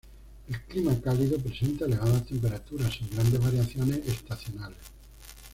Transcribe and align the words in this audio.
El 0.47 0.59
clima 0.61 0.99
cálido 0.99 1.37
presenta 1.37 1.85
elevadas 1.85 2.25
temperaturas, 2.25 2.91
sin 2.95 3.07
grandes 3.11 3.39
variaciones 3.39 3.97
estacionales. 4.07 4.79